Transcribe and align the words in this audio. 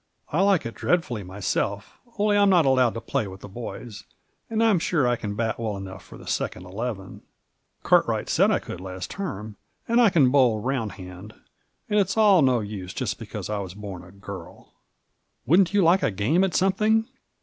I 0.31 0.41
like 0.41 0.65
it 0.65 0.73
dreadfully 0.73 1.21
myself, 1.21 1.99
only 2.17 2.35
I'm 2.35 2.49
not 2.49 2.65
allowed 2.65 2.95
to 2.95 3.01
play 3.01 3.27
with 3.27 3.41
the 3.41 3.47
boys, 3.47 4.03
and 4.49 4.63
I'm 4.63 4.79
sure 4.79 5.07
I 5.07 5.15
can 5.15 5.35
bat 5.35 5.59
well 5.59 5.77
enough 5.77 6.03
for 6.03 6.17
the 6.17 6.25
second 6.25 6.65
eleven— 6.65 7.21
Cartwright 7.83 8.27
said 8.27 8.49
I 8.49 8.57
could 8.57 8.81
last 8.81 9.11
term— 9.11 9.57
and 9.87 10.01
I 10.01 10.09
can 10.09 10.31
bowl 10.31 10.59
round 10.59 10.93
hand, 10.93 11.35
and 11.87 11.99
it's 11.99 12.17
all 12.17 12.41
no 12.41 12.61
use, 12.61 12.95
just 12.95 13.19
because 13.19 13.47
I 13.47 13.59
was 13.59 13.75
bom 13.75 14.03
a 14.03 14.11
girl! 14.11 14.73
Wouldn't 15.45 15.71
you 15.71 15.83
like 15.83 16.01
a 16.01 16.09
game 16.09 16.43
at 16.43 16.55
something 16.55 17.05